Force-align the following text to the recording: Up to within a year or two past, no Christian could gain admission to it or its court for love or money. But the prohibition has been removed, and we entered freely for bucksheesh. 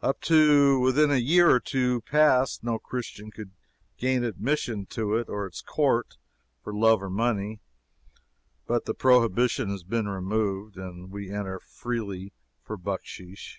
Up 0.00 0.22
to 0.22 0.80
within 0.80 1.10
a 1.10 1.18
year 1.18 1.50
or 1.50 1.60
two 1.60 2.00
past, 2.10 2.64
no 2.64 2.78
Christian 2.78 3.30
could 3.30 3.50
gain 3.98 4.24
admission 4.24 4.86
to 4.86 5.14
it 5.16 5.28
or 5.28 5.44
its 5.46 5.60
court 5.60 6.16
for 6.62 6.72
love 6.72 7.02
or 7.02 7.10
money. 7.10 7.60
But 8.66 8.86
the 8.86 8.94
prohibition 8.94 9.68
has 9.68 9.82
been 9.82 10.08
removed, 10.08 10.78
and 10.78 11.10
we 11.10 11.28
entered 11.30 11.60
freely 11.64 12.32
for 12.62 12.78
bucksheesh. 12.78 13.58